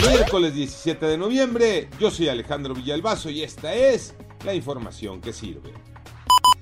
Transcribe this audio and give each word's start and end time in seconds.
Miércoles 0.00 0.54
17 0.54 1.06
de 1.06 1.18
noviembre, 1.18 1.88
yo 2.00 2.10
soy 2.10 2.28
Alejandro 2.28 2.74
Villalbazo 2.74 3.30
y 3.30 3.42
esta 3.42 3.74
es 3.74 4.14
la 4.44 4.54
información 4.54 5.20
que 5.20 5.32
sirve. 5.32 5.72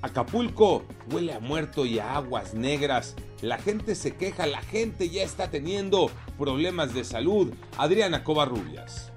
Acapulco 0.01 0.83
huele 1.11 1.33
a 1.33 1.39
muerto 1.39 1.85
y 1.85 1.99
a 1.99 2.15
aguas 2.17 2.53
negras. 2.53 3.15
La 3.41 3.57
gente 3.57 3.95
se 3.95 4.15
queja, 4.15 4.45
la 4.45 4.61
gente 4.61 5.09
ya 5.09 5.23
está 5.23 5.49
teniendo 5.49 6.11
problemas 6.37 6.93
de 6.93 7.03
salud. 7.03 7.53
Adriana 7.77 8.23
Covarrubias. 8.23 9.11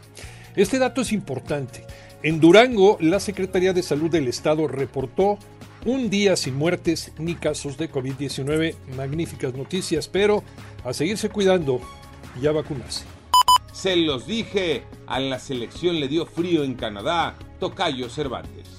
Este 0.55 0.79
dato 0.79 1.01
es 1.01 1.11
importante. 1.11 1.83
En 2.23 2.39
Durango, 2.39 2.97
la 3.01 3.19
Secretaría 3.19 3.73
de 3.73 3.83
Salud 3.83 4.09
del 4.09 4.29
Estado 4.29 4.69
reportó 4.69 5.37
un 5.85 6.09
día 6.09 6.37
sin 6.37 6.55
muertes 6.55 7.11
ni 7.17 7.35
casos 7.35 7.77
de 7.77 7.91
COVID-19. 7.91 8.75
Magníficas 8.95 9.53
noticias, 9.53 10.07
pero 10.07 10.45
a 10.85 10.93
seguirse 10.93 11.27
cuidando 11.29 11.81
y 12.41 12.47
a 12.47 12.53
vacunarse. 12.53 13.14
Se 13.75 13.97
los 13.97 14.25
dije, 14.25 14.85
a 15.05 15.19
la 15.19 15.37
selección 15.37 15.99
le 15.99 16.07
dio 16.07 16.25
frío 16.25 16.63
en 16.63 16.75
Canadá, 16.75 17.35
Tocayo 17.59 18.09
Cervantes. 18.09 18.69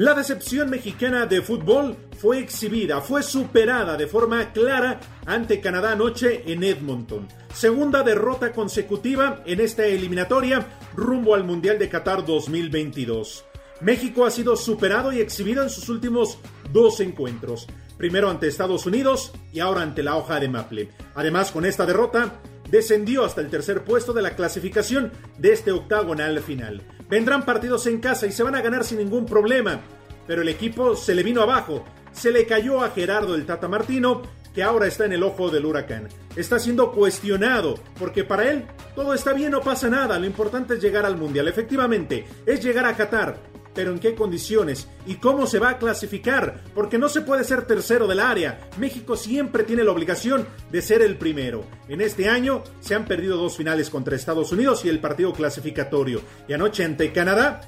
La 0.00 0.12
decepción 0.12 0.68
mexicana 0.68 1.24
de 1.24 1.40
fútbol 1.40 1.96
fue 2.18 2.38
exhibida, 2.38 3.00
fue 3.00 3.22
superada 3.22 3.96
de 3.96 4.06
forma 4.06 4.52
clara 4.52 5.00
ante 5.24 5.62
Canadá 5.62 5.92
anoche 5.92 6.42
en 6.52 6.62
Edmonton. 6.62 7.26
Segunda 7.54 8.02
derrota 8.02 8.52
consecutiva 8.52 9.42
en 9.46 9.60
esta 9.60 9.86
eliminatoria 9.86 10.66
rumbo 10.94 11.34
al 11.34 11.44
Mundial 11.44 11.78
de 11.78 11.88
Qatar 11.88 12.26
2022. 12.26 13.46
México 13.80 14.26
ha 14.26 14.30
sido 14.30 14.56
superado 14.56 15.10
y 15.12 15.20
exhibido 15.20 15.62
en 15.62 15.70
sus 15.70 15.88
últimos 15.88 16.38
dos 16.70 17.00
encuentros. 17.00 17.66
Primero 17.96 18.28
ante 18.28 18.46
Estados 18.46 18.84
Unidos 18.84 19.32
y 19.54 19.60
ahora 19.60 19.80
ante 19.80 20.02
la 20.02 20.16
hoja 20.16 20.38
de 20.38 20.50
Maple. 20.50 20.90
Además, 21.14 21.50
con 21.50 21.64
esta 21.64 21.86
derrota, 21.86 22.42
descendió 22.72 23.24
hasta 23.24 23.42
el 23.42 23.50
tercer 23.50 23.84
puesto 23.84 24.14
de 24.14 24.22
la 24.22 24.34
clasificación 24.34 25.12
de 25.38 25.52
este 25.52 25.70
octagonal 25.70 26.40
final. 26.40 26.82
Vendrán 27.08 27.44
partidos 27.44 27.86
en 27.86 28.00
casa 28.00 28.26
y 28.26 28.32
se 28.32 28.42
van 28.42 28.54
a 28.54 28.62
ganar 28.62 28.82
sin 28.82 28.98
ningún 28.98 29.26
problema, 29.26 29.82
pero 30.26 30.40
el 30.40 30.48
equipo 30.48 30.96
se 30.96 31.14
le 31.14 31.22
vino 31.22 31.42
abajo, 31.42 31.84
se 32.12 32.32
le 32.32 32.46
cayó 32.46 32.82
a 32.82 32.90
Gerardo 32.90 33.34
el 33.34 33.44
Tata 33.44 33.68
Martino, 33.68 34.22
que 34.54 34.62
ahora 34.62 34.86
está 34.86 35.04
en 35.04 35.12
el 35.12 35.22
ojo 35.22 35.50
del 35.50 35.66
huracán. 35.66 36.08
Está 36.34 36.58
siendo 36.58 36.92
cuestionado, 36.92 37.74
porque 37.98 38.24
para 38.24 38.50
él 38.50 38.64
todo 38.94 39.12
está 39.12 39.34
bien, 39.34 39.50
no 39.50 39.60
pasa 39.60 39.90
nada, 39.90 40.18
lo 40.18 40.26
importante 40.26 40.74
es 40.74 40.80
llegar 40.80 41.04
al 41.04 41.18
Mundial. 41.18 41.48
Efectivamente, 41.48 42.26
es 42.46 42.64
llegar 42.64 42.86
a 42.86 42.96
Qatar, 42.96 43.36
pero 43.74 43.92
en 43.92 43.98
qué 43.98 44.14
condiciones 44.14 44.88
y 45.06 45.16
cómo 45.16 45.46
se 45.46 45.58
va 45.58 45.70
a 45.70 45.78
clasificar, 45.78 46.62
porque 46.74 46.98
no 46.98 47.08
se 47.08 47.22
puede 47.22 47.44
ser 47.44 47.66
tercero 47.66 48.06
del 48.06 48.20
área. 48.20 48.60
México 48.78 49.16
siempre 49.16 49.64
tiene 49.64 49.84
la 49.84 49.92
obligación 49.92 50.46
de 50.70 50.82
ser 50.82 51.02
el 51.02 51.16
primero. 51.16 51.64
En 51.88 52.00
este 52.00 52.28
año 52.28 52.62
se 52.80 52.94
han 52.94 53.06
perdido 53.06 53.36
dos 53.36 53.56
finales 53.56 53.90
contra 53.90 54.16
Estados 54.16 54.52
Unidos 54.52 54.84
y 54.84 54.88
el 54.88 55.00
partido 55.00 55.32
clasificatorio. 55.32 56.20
Y 56.48 56.52
anoche 56.52 56.84
ante 56.84 57.12
Canadá 57.12 57.60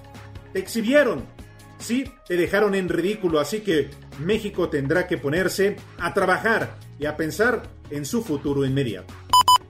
te 0.53 0.59
exhibieron. 0.59 1.25
Sí, 1.78 2.04
te 2.26 2.36
dejaron 2.36 2.75
en 2.75 2.88
ridículo, 2.88 3.41
así 3.41 3.60
que 3.60 3.91
México 4.19 4.69
tendrá 4.69 5.06
que 5.06 5.19
ponerse 5.19 5.76
a 5.98 6.15
trabajar 6.15 6.76
y 6.98 7.06
a 7.06 7.16
pensar 7.16 7.62
en 7.91 8.04
su 8.06 8.22
futuro 8.22 8.65
inmediato. 8.65 9.12